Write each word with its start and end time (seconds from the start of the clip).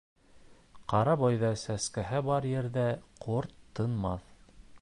Ҡара 0.93 1.13
бойҙай 1.25 1.59
сәскәһе 1.65 2.23
бар 2.31 2.49
ерҙә 2.55 2.89
ҡорт 3.27 3.57
тынмаҫ. 3.81 4.27